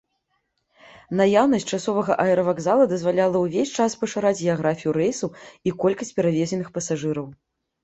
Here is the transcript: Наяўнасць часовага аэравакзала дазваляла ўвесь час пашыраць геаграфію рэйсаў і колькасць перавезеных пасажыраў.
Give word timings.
Наяўнасць 1.19 1.67
часовага 1.77 2.15
аэравакзала 2.23 2.87
дазваляла 2.95 3.43
ўвесь 3.45 3.75
час 3.77 3.97
пашыраць 4.01 4.41
геаграфію 4.43 4.97
рэйсаў 4.99 5.29
і 5.67 5.77
колькасць 5.87 6.15
перавезеных 6.19 6.67
пасажыраў. 6.81 7.33